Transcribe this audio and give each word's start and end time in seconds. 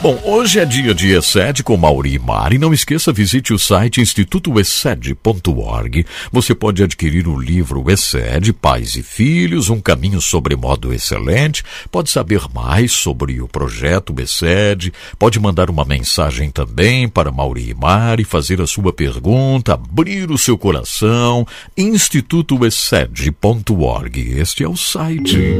Bom, 0.00 0.16
hoje 0.24 0.60
é 0.60 0.64
dia 0.64 0.94
de 0.94 1.08
ESED 1.08 1.64
com 1.64 1.76
Mauri 1.76 2.14
e 2.14 2.20
Mari. 2.20 2.56
Não 2.56 2.72
esqueça, 2.72 3.12
visite 3.12 3.52
o 3.52 3.58
site 3.58 4.00
institutoesed.org. 4.00 6.06
Você 6.30 6.54
pode 6.54 6.84
adquirir 6.84 7.26
o 7.26 7.36
livro 7.36 7.84
ESED, 7.90 8.52
Pais 8.52 8.94
e 8.94 9.02
Filhos, 9.02 9.68
um 9.68 9.80
caminho 9.80 10.20
sobre 10.20 10.54
modo 10.54 10.94
excelente. 10.94 11.64
Pode 11.90 12.10
saber 12.10 12.42
mais 12.54 12.92
sobre 12.92 13.42
o 13.42 13.48
projeto 13.48 14.14
ESED. 14.20 14.92
Pode 15.18 15.40
mandar 15.40 15.68
uma 15.68 15.84
mensagem 15.84 16.48
também 16.48 17.08
para 17.08 17.32
Mauri 17.32 17.70
e 17.70 17.74
Mari, 17.74 18.22
fazer 18.22 18.60
a 18.60 18.68
sua 18.68 18.92
pergunta, 18.92 19.74
abrir 19.74 20.30
o 20.30 20.38
seu 20.38 20.56
coração. 20.56 21.44
institutoesed.org. 21.76 24.38
Este 24.38 24.62
é 24.62 24.68
o 24.68 24.76
site. 24.76 25.56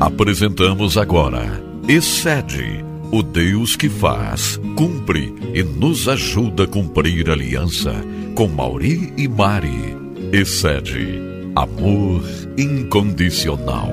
Apresentamos 0.00 0.98
agora 0.98 1.67
excede 1.88 2.84
o 3.10 3.22
Deus 3.22 3.74
que 3.74 3.88
faz, 3.88 4.60
cumpre 4.76 5.34
e 5.54 5.62
nos 5.62 6.06
ajuda 6.06 6.64
a 6.64 6.66
cumprir 6.66 7.30
aliança 7.30 7.94
com 8.34 8.46
Mauri 8.46 9.14
e 9.16 9.26
Mari. 9.26 9.96
Excede 10.30 11.18
amor 11.56 12.22
incondicional. 12.58 13.88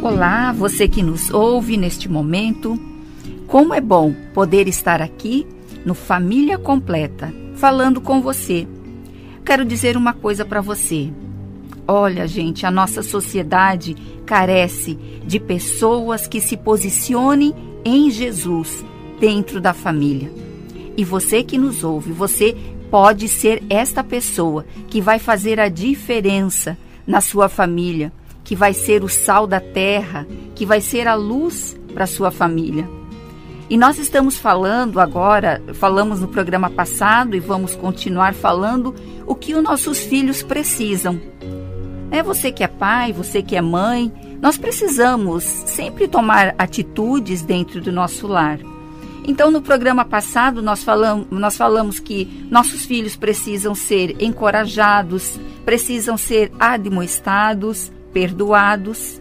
Olá, 0.00 0.50
você 0.52 0.88
que 0.88 1.02
nos 1.02 1.30
ouve 1.30 1.76
neste 1.76 2.08
momento. 2.08 2.80
Como 3.46 3.74
é 3.74 3.82
bom 3.82 4.14
poder 4.32 4.66
estar 4.66 5.02
aqui 5.02 5.46
no 5.84 5.92
Família 5.92 6.56
Completa, 6.56 7.34
falando 7.56 8.00
com 8.00 8.22
você. 8.22 8.66
Quero 9.44 9.66
dizer 9.66 9.94
uma 9.94 10.14
coisa 10.14 10.42
para 10.42 10.62
você. 10.62 11.12
Olha, 11.86 12.26
gente, 12.26 12.64
a 12.64 12.70
nossa 12.70 13.02
sociedade 13.02 13.94
carece 14.24 14.98
de 15.26 15.38
pessoas 15.38 16.26
que 16.26 16.40
se 16.40 16.56
posicionem 16.56 17.54
em 17.84 18.10
Jesus 18.10 18.84
dentro 19.20 19.60
da 19.60 19.74
família. 19.74 20.32
E 20.96 21.04
você 21.04 21.42
que 21.42 21.58
nos 21.58 21.84
ouve, 21.84 22.12
você 22.12 22.56
pode 22.90 23.28
ser 23.28 23.62
esta 23.68 24.02
pessoa 24.02 24.64
que 24.88 25.00
vai 25.00 25.18
fazer 25.18 25.60
a 25.60 25.68
diferença 25.68 26.78
na 27.06 27.20
sua 27.20 27.48
família, 27.48 28.12
que 28.42 28.56
vai 28.56 28.72
ser 28.72 29.04
o 29.04 29.08
sal 29.08 29.46
da 29.46 29.60
terra, 29.60 30.26
que 30.54 30.64
vai 30.64 30.80
ser 30.80 31.06
a 31.06 31.14
luz 31.14 31.76
para 31.92 32.06
sua 32.06 32.30
família. 32.30 32.88
E 33.68 33.76
nós 33.76 33.98
estamos 33.98 34.38
falando 34.38 35.00
agora, 35.00 35.60
falamos 35.74 36.20
no 36.20 36.28
programa 36.28 36.70
passado 36.70 37.34
e 37.34 37.40
vamos 37.40 37.74
continuar 37.74 38.34
falando 38.34 38.94
o 39.26 39.34
que 39.34 39.54
os 39.54 39.62
nossos 39.62 40.00
filhos 40.00 40.42
precisam. 40.42 41.20
É 42.14 42.22
você 42.22 42.52
que 42.52 42.62
é 42.62 42.68
pai, 42.68 43.12
você 43.12 43.42
que 43.42 43.56
é 43.56 43.60
mãe, 43.60 44.12
nós 44.40 44.56
precisamos 44.56 45.42
sempre 45.42 46.06
tomar 46.06 46.54
atitudes 46.56 47.42
dentro 47.42 47.80
do 47.80 47.90
nosso 47.90 48.28
lar. 48.28 48.60
Então, 49.26 49.50
no 49.50 49.60
programa 49.60 50.04
passado, 50.04 50.62
nós 50.62 50.84
falamos, 50.84 51.26
nós 51.28 51.56
falamos 51.56 51.98
que 51.98 52.46
nossos 52.48 52.84
filhos 52.86 53.16
precisam 53.16 53.74
ser 53.74 54.22
encorajados, 54.22 55.40
precisam 55.64 56.16
ser 56.16 56.52
admoestados, 56.56 57.90
perdoados. 58.12 59.20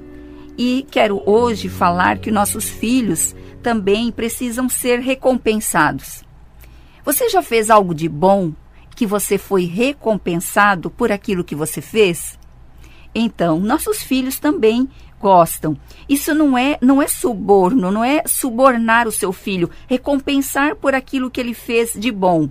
E 0.56 0.86
quero 0.92 1.20
hoje 1.26 1.70
falar 1.70 2.20
que 2.20 2.30
nossos 2.30 2.70
filhos 2.70 3.36
também 3.64 4.12
precisam 4.12 4.70
ser 4.70 5.00
recompensados. 5.00 6.24
Você 7.04 7.28
já 7.28 7.42
fez 7.42 7.72
algo 7.72 7.96
de 7.96 8.08
bom 8.08 8.54
que 8.96 9.08
você 9.08 9.40
foi 9.40 9.66
recompensado 9.66 10.92
por 10.92 11.12
aquilo 11.12 11.44
que 11.44 11.56
você 11.56 11.82
fez? 11.82 12.38
Então, 13.14 13.60
nossos 13.60 14.02
filhos 14.02 14.40
também 14.40 14.90
gostam. 15.20 15.78
Isso 16.10 16.34
não 16.34 16.58
é, 16.58 16.78
não 16.82 17.02
é 17.02 17.08
suborno, 17.08 17.90
não 17.92 18.04
é 18.04 18.24
subornar 18.26 19.08
o 19.08 19.12
seu 19.12 19.32
filho, 19.32 19.70
recompensar 19.88 20.76
por 20.76 20.94
aquilo 20.94 21.32
que 21.32 21.40
ele 21.40 21.54
fez 21.54 21.94
de 21.94 22.12
bom. 22.12 22.50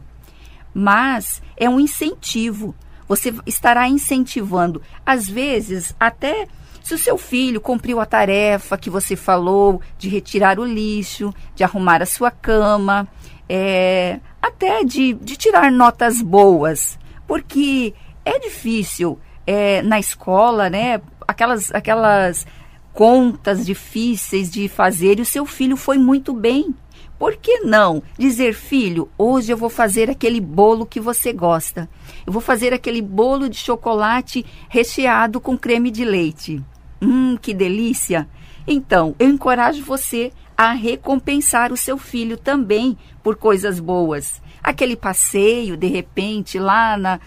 Mas 0.73 1.43
é 1.57 1.69
um 1.69 1.79
incentivo. 1.79 2.75
Você 3.07 3.35
estará 3.47 3.87
incentivando. 3.89 4.81
Às 5.05 5.29
vezes, 5.29 5.95
até 6.01 6.49
se 6.83 6.95
o 6.95 6.99
seu 6.99 7.19
filho 7.19 7.61
cumpriu 7.61 8.01
a 8.01 8.07
tarefa 8.07 8.79
que 8.79 8.89
você 8.89 9.15
falou 9.15 9.81
de 9.99 10.09
retirar 10.09 10.59
o 10.59 10.65
lixo, 10.65 11.33
de 11.55 11.63
arrumar 11.63 12.03
a 12.03 12.07
sua 12.07 12.31
cama, 12.31 13.07
é, 13.49 14.19
até 14.41 14.83
de, 14.83 15.13
de 15.15 15.37
tirar 15.37 15.71
notas 15.71 16.23
boas, 16.23 16.99
porque 17.27 17.93
é 18.25 18.39
difícil 18.39 19.19
é, 19.47 19.83
na 19.83 19.99
escola, 19.99 20.71
né? 20.71 21.01
Aquelas, 21.27 21.73
aquelas 21.73 22.47
contas 22.93 23.65
difíceis 23.65 24.51
de 24.51 24.69
fazer 24.69 25.19
e 25.19 25.23
o 25.23 25.27
seu 25.27 25.47
filho 25.47 25.77
foi 25.77 25.99
muito 25.99 26.33
bem. 26.33 26.75
Por 27.19 27.37
que 27.37 27.61
não 27.61 28.03
dizer, 28.19 28.53
filho, 28.53 29.09
hoje 29.17 29.53
eu 29.53 29.57
vou 29.57 29.71
fazer 29.71 30.11
aquele 30.11 30.41
bolo 30.41 30.85
que 30.85 30.99
você 30.99 31.33
gosta. 31.33 31.89
Eu 32.27 32.33
vou 32.33 32.43
fazer 32.43 32.73
aquele 32.75 33.01
bolo 33.01 33.49
de 33.49 33.57
chocolate 33.57 34.45
recheado 34.69 35.41
com 35.41 35.57
creme 35.57 35.91
de 35.91 36.05
leite. 36.05 36.61
Hum, 37.01 37.37
que 37.41 37.55
delícia! 37.55 38.29
Então, 38.67 39.15
eu 39.19 39.29
encorajo 39.29 39.85
você 39.85 40.33
a 40.57 40.73
recompensar 40.73 41.73
o 41.73 41.77
seu 41.77 41.97
filho 41.99 42.37
também 42.37 42.97
por 43.23 43.37
coisas 43.37 43.81
boas. 43.81 44.41
Aquele 44.63 44.97
passeio, 44.97 45.77
de 45.77 45.87
repente, 45.87 46.59
lá 46.59 46.97
na, 46.97 47.21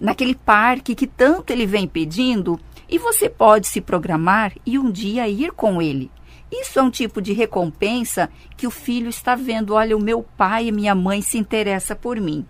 naquele 0.00 0.34
parque 0.34 0.94
que 0.94 1.06
tanto 1.06 1.52
ele 1.52 1.66
vem 1.66 1.86
pedindo, 1.86 2.58
e 2.88 2.98
você 2.98 3.28
pode 3.28 3.68
se 3.68 3.80
programar 3.80 4.52
e 4.66 4.78
um 4.78 4.90
dia 4.90 5.28
ir 5.28 5.52
com 5.52 5.80
ele. 5.80 6.10
Isso 6.50 6.80
é 6.80 6.82
um 6.82 6.90
tipo 6.90 7.22
de 7.22 7.32
recompensa 7.32 8.28
que 8.56 8.66
o 8.66 8.70
filho 8.70 9.08
está 9.08 9.36
vendo. 9.36 9.74
Olha, 9.74 9.96
o 9.96 10.02
meu 10.02 10.24
pai 10.36 10.66
e 10.66 10.72
minha 10.72 10.94
mãe 10.94 11.22
se 11.22 11.38
interessam 11.38 11.96
por 11.96 12.20
mim. 12.20 12.44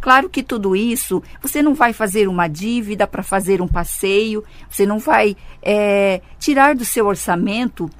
Claro 0.00 0.30
que 0.30 0.42
tudo 0.42 0.74
isso, 0.74 1.22
você 1.42 1.62
não 1.62 1.74
vai 1.74 1.92
fazer 1.92 2.28
uma 2.28 2.48
dívida 2.48 3.06
para 3.06 3.22
fazer 3.22 3.60
um 3.60 3.68
passeio, 3.68 4.44
você 4.70 4.86
não 4.86 4.98
vai 4.98 5.36
é, 5.62 6.22
tirar 6.38 6.74
do 6.74 6.84
seu 6.84 7.06
orçamento 7.06 7.90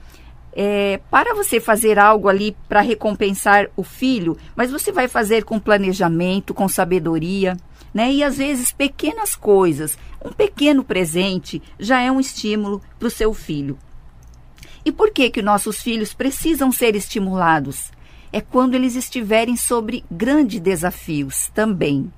é, 0.53 1.01
para 1.11 1.35
você 1.35 1.61
fazer 1.61 1.99
algo 1.99 2.29
ali 2.29 2.57
para 2.69 2.81
recompensar 2.81 3.69
o 3.77 3.83
filho, 3.83 4.37
mas 4.55 4.71
você 4.71 4.93
vai 4.93 5.09
fazer 5.09 5.45
com 5.45 5.59
planejamento, 5.59 6.55
com 6.55 6.69
sabedoria 6.69 7.57
né? 7.97 8.13
E 8.13 8.23
às 8.23 8.37
vezes 8.37 8.73
pequenas 8.73 9.35
coisas, 9.35 9.97
um 10.23 10.31
pequeno 10.31 10.85
presente 10.85 11.63
já 11.81 11.99
é 11.99 12.13
um 12.13 12.21
estímulo 12.21 12.83
para 12.99 13.09
o 13.09 13.11
seu 13.11 13.33
filho. 13.33 13.79
E 14.85 14.93
por 14.93 15.11
que 15.11 15.31
que 15.31 15.41
nossos 15.41 15.81
filhos 15.81 16.13
precisam 16.13 16.71
ser 16.71 16.95
estimulados? 16.95 17.91
É 18.31 18.43
quando 18.43 18.75
eles 18.75 18.97
estiverem 18.97 19.57
sobre 19.57 20.05
grandes 20.11 20.61
desafios 20.61 21.51
também. 21.55 22.13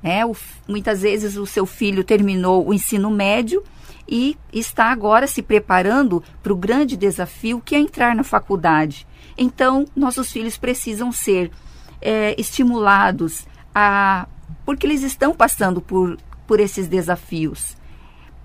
É, 0.00 0.24
o, 0.24 0.32
muitas 0.68 1.02
vezes 1.02 1.36
o 1.36 1.44
seu 1.44 1.66
filho 1.66 2.04
terminou 2.04 2.64
o 2.64 2.72
ensino 2.72 3.10
médio 3.10 3.64
e 4.08 4.38
está 4.52 4.92
agora 4.92 5.26
se 5.26 5.42
preparando 5.42 6.22
para 6.40 6.52
o 6.52 6.56
grande 6.56 6.96
desafio 6.96 7.60
que 7.60 7.74
é 7.74 7.80
entrar 7.80 8.14
na 8.14 8.22
faculdade. 8.22 9.08
Então, 9.36 9.86
nossos 9.96 10.30
filhos 10.30 10.56
precisam 10.56 11.10
ser 11.10 11.50
é, 12.00 12.32
estimulados 12.38 13.44
a 13.74 14.28
porque 14.64 14.86
eles 14.86 15.02
estão 15.02 15.34
passando 15.34 15.80
por, 15.80 16.18
por 16.46 16.60
esses 16.60 16.88
desafios. 16.88 17.76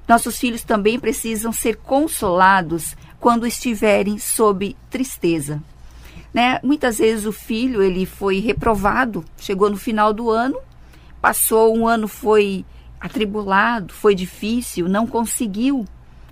Nossos 0.08 0.38
filhos 0.38 0.64
também 0.64 1.00
precisam 1.00 1.52
ser 1.52 1.78
consolados 1.78 2.96
quando 3.20 3.48
estiverem 3.48 4.18
sob 4.18 4.76
tristeza. 4.90 5.62
Né? 6.34 6.60
Muitas 6.64 6.98
vezes 7.00 7.26
o 7.26 7.32
filho 7.32 7.82
ele 7.82 8.06
foi 8.06 8.40
reprovado, 8.40 9.24
chegou 9.38 9.70
no 9.70 9.78
final 9.78 10.14
do 10.14 10.30
ano, 10.30 10.58
passou 11.22 11.78
um 11.78 11.88
ano 11.88 12.08
foi 12.08 12.66
atribulado, 13.00 13.94
foi 13.94 14.16
difícil, 14.16 14.88
não 14.88 15.08
conseguiu 15.08 15.86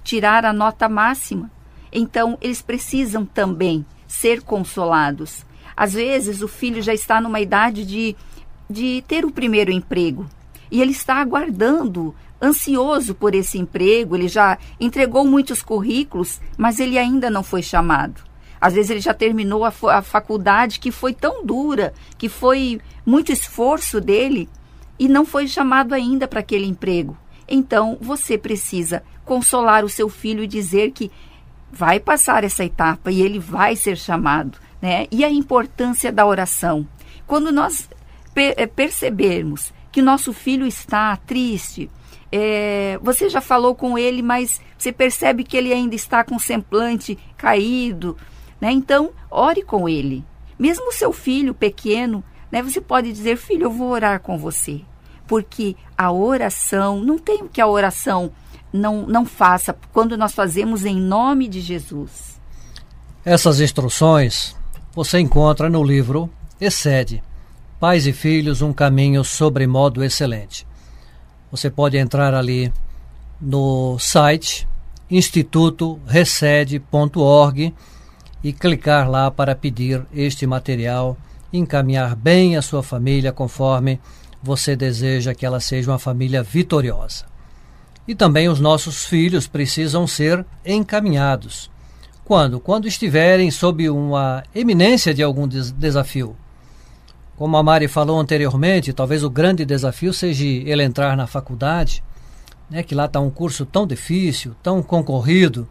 tirar 0.04 0.46
a 0.46 0.54
nota 0.54 0.88
máxima. 0.88 1.52
Então 1.92 2.38
eles 2.42 2.62
precisam 2.62 3.26
também 3.26 3.86
ser 4.08 4.42
consolados. 4.42 5.46
Às 5.76 5.94
vezes 5.94 6.42
o 6.42 6.48
filho 6.48 6.82
já 6.82 6.94
está 6.94 7.22
numa 7.22 7.40
idade 7.40 7.86
de 7.86 8.16
de 8.70 9.04
ter 9.08 9.26
o 9.26 9.32
primeiro 9.32 9.72
emprego. 9.72 10.28
E 10.72 10.82
ele 10.82 10.92
está 10.92 11.16
aguardando, 11.16 12.14
ansioso 12.42 13.16
por 13.16 13.34
esse 13.34 13.58
emprego. 13.58 14.16
Ele 14.16 14.28
já 14.28 14.58
entregou 14.80 15.26
muitos 15.26 15.62
currículos, 15.62 16.40
mas 16.58 16.80
ele 16.80 16.98
ainda 16.98 17.30
não 17.30 17.44
foi 17.44 17.62
chamado. 17.62 18.22
Às 18.62 18.74
vezes 18.74 18.92
ele 18.92 19.00
já 19.00 19.14
terminou 19.14 19.64
a, 19.64 19.74
a 19.92 20.02
faculdade 20.02 20.80
que 20.80 20.92
foi 20.92 21.14
tão 21.14 21.46
dura, 21.46 21.94
que 22.18 22.28
foi 22.28 22.80
muito 23.06 23.32
esforço 23.32 24.02
dele 24.02 24.50
e 24.98 25.08
não 25.08 25.26
foi 25.26 25.48
chamado 25.48 25.94
ainda 25.94 26.28
para 26.28 26.42
aquele 26.42 26.66
emprego. 26.66 27.18
Então 27.48 27.98
você 28.02 28.38
precisa 28.38 29.02
consolar 29.24 29.86
o 29.86 29.90
seu 29.90 30.10
filho 30.10 30.44
e 30.44 30.48
dizer 30.48 30.92
que 30.92 31.10
vai 31.72 32.00
passar 32.00 32.44
essa 32.44 32.66
etapa 32.66 33.12
e 33.12 33.22
ele 33.22 33.40
vai 33.40 33.76
ser 33.76 33.98
chamado, 33.98 34.58
né? 34.82 35.08
E 35.10 35.24
a 35.24 35.30
importância 35.30 36.12
da 36.12 36.26
oração. 36.26 36.86
Quando 37.26 37.52
nós 37.52 37.88
percebermos 38.76 39.74
que 39.92 40.02
nosso 40.02 40.34
filho 40.34 40.66
está 40.66 41.16
triste, 41.18 41.90
é, 42.32 43.00
você 43.02 43.30
já 43.30 43.42
falou 43.42 43.74
com 43.74 43.98
ele, 43.98 44.22
mas 44.22 44.62
você 44.78 44.92
percebe 44.92 45.44
que 45.44 45.58
ele 45.58 45.74
ainda 45.74 45.96
está 45.96 46.24
com 46.24 46.36
o 46.36 46.40
semblante 46.40 47.18
caído, 47.38 48.16
né? 48.62 48.72
Então, 48.72 49.12
ore 49.30 49.64
com 49.64 49.90
ele. 49.90 50.24
Mesmo 50.58 50.92
seu 50.92 51.12
filho 51.12 51.54
pequeno, 51.54 52.24
né? 52.52 52.62
Você 52.62 52.80
pode 52.80 53.12
dizer, 53.12 53.38
filho, 53.38 53.64
eu 53.64 53.72
vou 53.72 53.90
orar 53.90 54.20
com 54.20 54.38
você. 54.38 54.82
Porque 55.28 55.76
a 55.98 56.12
oração, 56.12 57.04
não 57.04 57.18
tem 57.18 57.44
o 57.44 57.50
que 57.50 57.62
a 57.62 57.68
oração 57.68 58.32
não, 58.72 59.06
não 59.08 59.26
faça 59.26 59.76
quando 59.92 60.18
nós 60.18 60.34
fazemos 60.34 60.86
em 60.86 61.00
nome 61.00 61.48
de 61.48 61.62
Jesus. 61.62 62.40
Essas 63.26 63.60
instruções 63.60 64.56
você 64.94 65.20
encontra 65.20 65.70
no 65.70 65.84
livro 65.84 66.30
Excede, 66.60 67.24
Pais 67.80 68.06
e 68.06 68.12
Filhos, 68.12 68.62
um 68.62 68.74
caminho 68.74 69.24
sobremodo 69.24 70.04
excelente. 70.04 70.68
Você 71.50 71.70
pode 71.70 71.98
entrar 71.98 72.34
ali 72.34 72.74
no 73.40 73.98
site 73.98 74.68
institutorecede.org 75.10 77.74
e 78.44 78.52
clicar 78.52 79.10
lá 79.10 79.32
para 79.32 79.56
pedir 79.56 80.06
este 80.14 80.46
material, 80.46 81.16
encaminhar 81.54 82.18
bem 82.18 82.58
a 82.58 82.62
sua 82.62 82.84
família 82.84 83.32
conforme 83.32 83.98
você 84.44 84.76
deseja 84.76 85.34
que 85.34 85.46
ela 85.46 85.62
seja 85.62 85.90
uma 85.90 86.00
família 86.00 86.44
vitoriosa. 86.44 87.24
E 88.06 88.14
também 88.14 88.50
os 88.50 88.60
nossos 88.60 89.06
filhos 89.06 89.48
precisam 89.48 90.06
ser 90.06 90.46
encaminhados. 90.66 91.72
Quando? 92.26 92.60
Quando 92.60 92.90
estiverem 92.90 93.50
sob 93.50 93.90
uma 93.90 94.44
eminência 94.54 95.14
de 95.14 95.24
algum 95.24 95.48
des 95.48 95.72
desafio. 95.72 96.36
Como 97.40 97.56
a 97.56 97.64
Mari 97.64 97.88
falou 97.88 98.20
anteriormente, 98.20 98.92
talvez 98.92 99.24
o 99.24 99.30
grande 99.30 99.64
desafio 99.64 100.14
seja 100.14 100.44
ele 100.46 100.84
entrar 100.84 101.16
na 101.16 101.26
faculdade, 101.26 102.04
né, 102.70 102.84
que 102.84 102.94
lá 102.94 103.06
está 103.06 103.22
um 103.22 103.30
curso 103.30 103.66
tão 103.66 103.88
difícil, 103.88 104.54
tão 104.62 104.84
concorrido. 104.84 105.66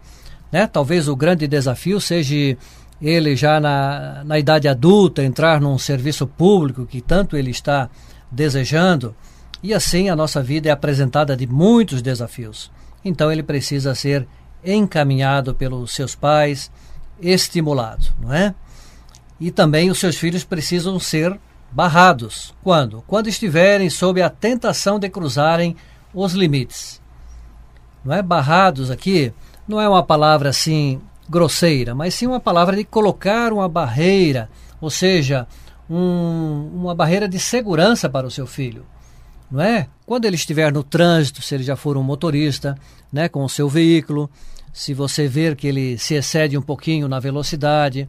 Né? 0.51 0.67
Talvez 0.67 1.09
o 1.09 1.15
grande 1.15 1.47
desafio 1.47 2.01
seja 2.01 2.57
ele 3.03 3.37
já 3.37 3.61
na, 3.61 4.25
na 4.25 4.39
idade 4.39 4.67
adulta 4.67 5.23
entrar 5.23 5.61
num 5.61 5.77
serviço 5.77 6.27
público 6.27 6.87
que 6.87 7.03
tanto 7.03 7.37
ele 7.37 7.51
está 7.51 7.91
desejando. 8.33 9.15
E 9.63 9.75
assim 9.75 10.09
a 10.09 10.17
nossa 10.17 10.43
vida 10.43 10.71
é 10.71 10.73
apresentada 10.73 11.37
de 11.37 11.47
muitos 11.47 12.01
desafios. 12.01 12.73
Então 13.05 13.31
ele 13.31 13.43
precisa 13.43 13.95
ser 13.95 14.27
encaminhado 14.65 15.55
pelos 15.55 15.93
seus 15.95 16.15
pais, 16.15 16.71
estimulado, 17.21 18.07
não 18.19 18.33
é? 18.33 18.55
E 19.39 19.51
também 19.51 19.91
os 19.91 20.01
seus 20.01 20.17
filhos 20.17 20.45
precisam 20.45 20.99
ser 20.99 21.39
barrados. 21.71 22.55
Quando? 22.63 23.03
Quando 23.07 23.29
estiverem 23.29 23.91
sob 23.91 24.23
a 24.23 24.31
tentação 24.31 24.99
de 24.99 25.09
cruzarem 25.09 25.77
os 26.13 26.33
limites. 26.33 27.01
Não 28.05 28.15
é 28.15 28.23
barrados 28.23 28.91
aqui, 28.91 29.33
não 29.67 29.81
é 29.81 29.89
uma 29.89 30.03
palavra 30.03 30.49
assim 30.49 31.01
grosseira, 31.29 31.95
mas 31.95 32.15
sim 32.15 32.27
uma 32.27 32.41
palavra 32.41 32.75
de 32.77 32.85
colocar 32.85 33.53
uma 33.53 33.69
barreira, 33.69 34.49
ou 34.81 34.89
seja, 34.89 35.47
um, 35.91 36.71
uma 36.75 36.95
barreira 36.95 37.29
de 37.29 37.39
segurança 37.39 38.09
para 38.09 38.27
o 38.27 38.31
seu 38.31 38.47
filho. 38.47 38.87
Não 39.51 39.61
é? 39.61 39.89
Quando 40.07 40.25
ele 40.25 40.37
estiver 40.37 40.73
no 40.73 40.83
trânsito, 40.83 41.43
se 41.43 41.55
ele 41.55 41.65
já 41.65 41.77
for 41.77 41.97
um 41.97 42.03
motorista, 42.03 42.77
né, 43.13 43.29
com 43.29 43.45
o 43.45 43.49
seu 43.49 43.69
veículo, 43.69 44.31
se 44.73 44.95
você 44.95 45.27
ver 45.27 45.57
que 45.57 45.67
ele 45.67 45.99
se 45.99 46.15
excede 46.15 46.57
um 46.57 46.63
pouquinho 46.63 47.09
na 47.09 47.19
velocidade, 47.19 48.09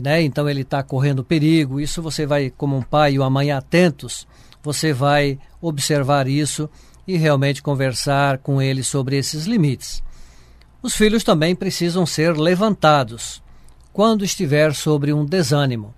né? 0.00 0.22
Então 0.22 0.48
ele 0.48 0.62
está 0.62 0.82
correndo 0.82 1.24
perigo. 1.24 1.80
Isso 1.80 2.00
você 2.00 2.26
vai, 2.26 2.50
como 2.50 2.76
um 2.76 2.82
pai 2.82 3.14
e 3.14 3.18
uma 3.18 3.30
mãe 3.30 3.50
atentos, 3.52 4.26
você 4.62 4.92
vai 4.92 5.38
observar 5.60 6.26
isso 6.28 6.68
e 7.06 7.16
realmente 7.16 7.62
conversar 7.62 8.38
com 8.38 8.62
ele 8.62 8.82
sobre 8.82 9.16
esses 9.16 9.46
limites. 9.46 10.02
Os 10.82 10.94
filhos 10.94 11.22
também 11.22 11.54
precisam 11.54 12.04
ser 12.06 12.36
levantados 12.36 13.42
quando 13.92 14.24
estiver 14.24 14.74
sobre 14.74 15.12
um 15.12 15.24
desânimo. 15.24 15.94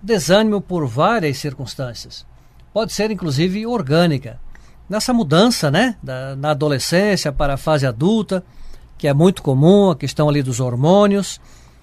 Desânimo 0.00 0.60
por 0.60 0.86
várias 0.86 1.38
circunstâncias. 1.38 2.26
Pode 2.72 2.92
ser 2.92 3.10
inclusive 3.10 3.66
orgânica. 3.66 4.40
Nessa 4.88 5.12
mudança, 5.12 5.70
né, 5.70 5.96
da, 6.02 6.34
na 6.34 6.50
adolescência 6.50 7.30
para 7.30 7.54
a 7.54 7.58
fase 7.58 7.86
adulta, 7.86 8.42
que 8.96 9.06
é 9.06 9.14
muito 9.14 9.42
comum, 9.42 9.90
a 9.90 9.96
questão 9.96 10.28
ali 10.28 10.42
dos 10.42 10.60
hormônios, 10.60 11.40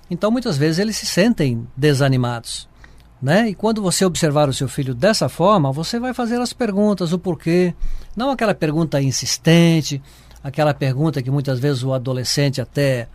então, 0.09 0.29
muitas 0.29 0.57
vezes 0.57 0.79
eles 0.79 0.95
se 0.95 1.05
sentem 1.05 1.67
desanimados. 1.75 2.67
Né? 3.21 3.49
E 3.49 3.55
quando 3.55 3.81
você 3.81 4.05
observar 4.05 4.49
o 4.49 4.53
seu 4.53 4.67
filho 4.67 4.93
dessa 4.93 5.27
forma, 5.27 5.71
você 5.71 5.99
vai 5.99 6.13
fazer 6.13 6.39
as 6.39 6.53
perguntas, 6.53 7.11
o 7.11 7.17
porquê. 7.17 7.73
Não 8.15 8.29
aquela 8.29 8.53
pergunta 8.53 9.01
insistente, 9.01 10.01
aquela 10.43 10.73
pergunta 10.73 11.23
que 11.23 11.31
muitas 11.31 11.59
vezes 11.59 11.83
o 11.83 11.93
adolescente 11.93 12.61
até 12.61 13.07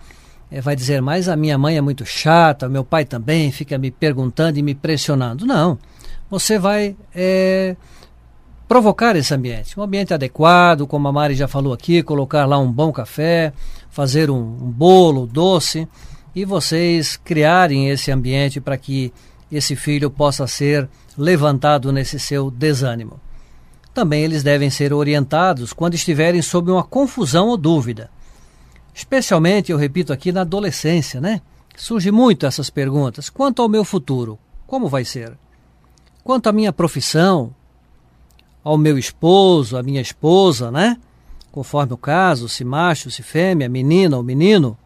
é, 0.51 0.61
vai 0.61 0.75
dizer, 0.75 1.01
mas 1.01 1.29
a 1.29 1.37
minha 1.37 1.57
mãe 1.57 1.77
é 1.77 1.81
muito 1.81 2.05
chata, 2.05 2.69
meu 2.69 2.85
pai 2.85 3.05
também 3.05 3.53
fica 3.53 3.79
me 3.79 3.91
perguntando 3.91 4.59
e 4.59 4.63
me 4.63 4.75
pressionando. 4.75 5.47
Não. 5.47 5.79
Você 6.29 6.59
vai 6.59 6.97
é, 7.15 7.77
provocar 8.67 9.15
esse 9.15 9.33
ambiente. 9.33 9.79
Um 9.79 9.83
ambiente 9.83 10.13
adequado, 10.13 10.87
como 10.89 11.07
a 11.07 11.13
Mari 11.13 11.35
já 11.35 11.47
falou 11.47 11.73
aqui, 11.73 12.03
colocar 12.03 12.47
lá 12.47 12.59
um 12.59 12.73
bom 12.73 12.91
café, 12.91 13.53
fazer 13.91 14.29
um, 14.29 14.39
um 14.39 14.71
bolo 14.71 15.27
doce 15.27 15.87
e 16.35 16.45
vocês 16.45 17.17
criarem 17.17 17.89
esse 17.89 18.11
ambiente 18.11 18.61
para 18.61 18.77
que 18.77 19.13
esse 19.51 19.75
filho 19.75 20.11
possa 20.11 20.47
ser 20.47 20.89
levantado 21.17 21.93
nesse 21.93 22.19
seu 22.19 22.51
desânimo. 22.51 23.21
Também 23.93 24.23
eles 24.23 24.43
devem 24.43 24.71
ser 24.71 24.93
orientados 24.93 25.73
quando 25.73 25.95
estiverem 25.95 26.41
sob 26.41 26.71
uma 26.71 26.85
confusão 26.85 27.49
ou 27.49 27.57
dúvida. 27.57 28.11
Especialmente, 28.95 29.73
eu 29.73 29.79
repito 29.79 30.13
aqui, 30.13 30.31
na 30.31 30.43
adolescência, 30.43 31.21
né? 31.21 31.41
Surge 31.77 32.11
muito 32.11 32.47
essas 32.47 32.71
perguntas. 32.71 33.29
Quanto 33.29 33.63
ao 33.63 33.69
meu 33.69 33.85
futuro, 33.85 34.39
como 34.67 34.89
vai 34.89 35.05
ser? 35.05 35.37
Quanto 36.23 36.49
à 36.49 36.53
minha 36.53 36.73
profissão, 36.73 37.55
ao 38.63 38.79
meu 38.79 38.99
esposo, 38.99 39.77
à 39.77 39.83
minha 39.83 40.01
esposa, 40.01 40.71
né? 40.71 40.97
Conforme 41.51 41.93
o 41.93 41.97
caso, 41.97 42.49
se 42.49 42.65
macho, 42.65 43.11
se 43.11 43.23
fêmea, 43.23 43.69
menina 43.69 44.17
ou 44.17 44.23
menino, 44.23 44.79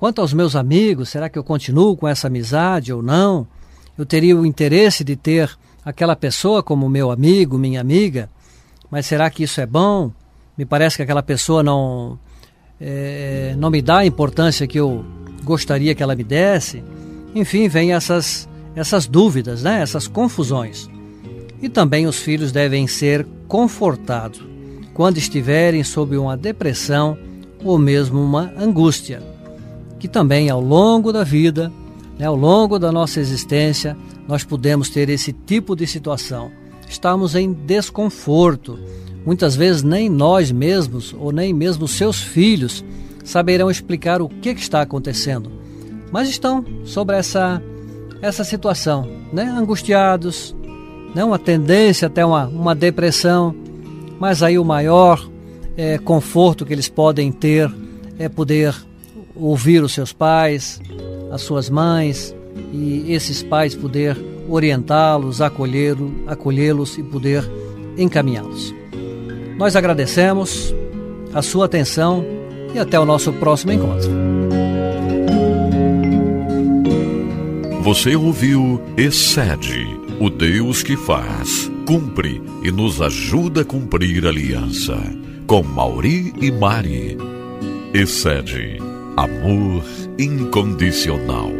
Quanto 0.00 0.22
aos 0.22 0.32
meus 0.32 0.56
amigos, 0.56 1.10
será 1.10 1.28
que 1.28 1.38
eu 1.38 1.44
continuo 1.44 1.94
com 1.94 2.08
essa 2.08 2.26
amizade 2.26 2.90
ou 2.90 3.02
não? 3.02 3.46
Eu 3.98 4.06
teria 4.06 4.34
o 4.34 4.46
interesse 4.46 5.04
de 5.04 5.14
ter 5.14 5.50
aquela 5.84 6.16
pessoa 6.16 6.62
como 6.62 6.88
meu 6.88 7.10
amigo, 7.10 7.58
minha 7.58 7.82
amiga, 7.82 8.30
mas 8.90 9.04
será 9.04 9.28
que 9.28 9.42
isso 9.42 9.60
é 9.60 9.66
bom? 9.66 10.10
Me 10.56 10.64
parece 10.64 10.96
que 10.96 11.02
aquela 11.02 11.22
pessoa 11.22 11.62
não, 11.62 12.18
é, 12.80 13.54
não 13.58 13.68
me 13.68 13.82
dá 13.82 13.98
a 13.98 14.06
importância 14.06 14.66
que 14.66 14.80
eu 14.80 15.04
gostaria 15.44 15.94
que 15.94 16.02
ela 16.02 16.16
me 16.16 16.24
desse. 16.24 16.82
Enfim, 17.34 17.68
vem 17.68 17.92
essas, 17.92 18.48
essas 18.74 19.06
dúvidas, 19.06 19.62
né? 19.62 19.82
essas 19.82 20.08
confusões. 20.08 20.88
E 21.60 21.68
também 21.68 22.06
os 22.06 22.16
filhos 22.16 22.52
devem 22.52 22.86
ser 22.86 23.26
confortados 23.46 24.42
quando 24.94 25.18
estiverem 25.18 25.84
sob 25.84 26.16
uma 26.16 26.38
depressão 26.38 27.18
ou 27.62 27.78
mesmo 27.78 28.18
uma 28.18 28.50
angústia 28.56 29.22
que 30.00 30.08
também 30.08 30.48
ao 30.48 30.60
longo 30.60 31.12
da 31.12 31.22
vida, 31.22 31.70
né, 32.18 32.26
ao 32.26 32.34
longo 32.34 32.78
da 32.78 32.90
nossa 32.90 33.20
existência, 33.20 33.96
nós 34.26 34.42
podemos 34.42 34.88
ter 34.88 35.08
esse 35.10 35.32
tipo 35.32 35.76
de 35.76 35.86
situação. 35.86 36.50
Estamos 36.88 37.34
em 37.34 37.52
desconforto. 37.52 38.78
Muitas 39.24 39.54
vezes 39.54 39.82
nem 39.82 40.08
nós 40.08 40.50
mesmos 40.50 41.14
ou 41.16 41.30
nem 41.30 41.52
mesmo 41.52 41.86
seus 41.86 42.20
filhos 42.20 42.82
saberão 43.22 43.70
explicar 43.70 44.22
o 44.22 44.28
que, 44.28 44.48
está 44.50 44.80
acontecendo. 44.80 45.52
Mas 46.10 46.28
estão 46.28 46.64
sobre 46.84 47.16
essa, 47.16 47.62
essa 48.22 48.42
situação, 48.42 49.06
né? 49.32 49.44
angustiados, 49.44 50.56
né? 51.14 51.22
uma 51.22 51.38
tendência 51.38 52.06
até 52.06 52.24
uma, 52.24 52.46
uma 52.46 52.74
depressão. 52.74 53.54
Mas 54.18 54.42
aí 54.42 54.58
o 54.58 54.64
maior 54.64 55.28
é, 55.76 55.98
conforto 55.98 56.64
que 56.64 56.72
eles 56.72 56.88
podem 56.88 57.30
ter 57.30 57.70
é 58.18 58.28
poder 58.28 58.74
ouvir 59.40 59.82
os 59.82 59.92
seus 59.92 60.12
pais, 60.12 60.80
as 61.30 61.40
suas 61.40 61.70
mães 61.70 62.34
e 62.72 63.12
esses 63.12 63.42
pais 63.42 63.74
poder 63.74 64.16
orientá-los, 64.48 65.40
acolhê-los 65.40 66.10
acolhê 66.26 66.70
e 66.98 67.02
poder 67.02 67.50
encaminhá-los. 67.96 68.74
Nós 69.56 69.76
agradecemos 69.76 70.74
a 71.32 71.42
sua 71.42 71.66
atenção 71.66 72.24
e 72.74 72.78
até 72.78 72.98
o 72.98 73.04
nosso 73.04 73.32
próximo 73.34 73.72
encontro. 73.72 74.10
Você 77.82 78.14
ouviu 78.14 78.80
Excede, 78.96 79.86
o 80.20 80.28
Deus 80.28 80.82
que 80.82 80.96
faz, 80.96 81.70
cumpre 81.86 82.42
e 82.62 82.70
nos 82.70 83.00
ajuda 83.00 83.62
a 83.62 83.64
cumprir 83.64 84.26
a 84.26 84.28
aliança. 84.28 84.96
Com 85.46 85.62
Mauri 85.62 86.32
e 86.40 86.50
Mari. 86.52 87.16
Excede 87.92 88.89
Amor 89.20 89.84
incondicional. 90.16 91.52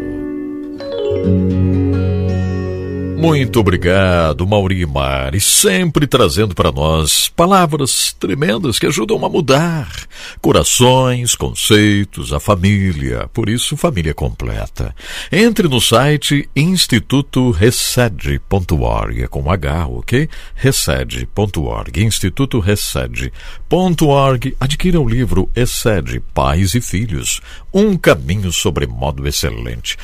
Muito 3.20 3.60
obrigado, 3.60 4.46
Mauri 4.46 4.86
Mari, 4.86 5.42
sempre 5.42 6.06
trazendo 6.06 6.54
para 6.54 6.72
nós 6.72 7.28
palavras 7.28 8.16
tremendas 8.18 8.78
que 8.78 8.86
ajudam 8.86 9.22
a 9.26 9.28
mudar 9.28 9.92
corações, 10.40 11.34
conceitos, 11.34 12.32
a 12.32 12.40
família. 12.40 13.28
Por 13.32 13.50
isso, 13.50 13.76
família 13.76 14.14
completa. 14.14 14.94
Entre 15.30 15.68
no 15.68 15.82
site 15.82 16.48
institutoresed.org, 16.56 19.22
é 19.22 19.26
com 19.26 19.50
H, 19.50 19.86
ok? 19.86 20.26
Resed.org, 20.54 22.02
institutoresed.org. 22.02 24.56
Adquira 24.58 24.98
o 24.98 25.06
livro 25.06 25.50
Excede 25.54 26.20
Pais 26.32 26.74
e 26.74 26.80
Filhos, 26.80 27.42
um 27.72 27.96
caminho 27.98 28.50
sobre 28.50 28.86
modo 28.86 29.28
excelente. 29.28 29.98